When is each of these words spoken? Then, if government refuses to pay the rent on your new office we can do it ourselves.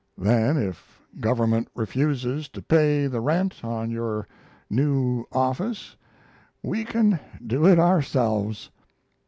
Then, 0.17 0.57
if 0.57 0.99
government 1.19 1.67
refuses 1.75 2.49
to 2.53 2.61
pay 2.63 3.05
the 3.05 3.21
rent 3.21 3.63
on 3.63 3.91
your 3.91 4.27
new 4.67 5.25
office 5.31 5.95
we 6.63 6.83
can 6.83 7.19
do 7.45 7.67
it 7.67 7.77
ourselves. 7.77 8.71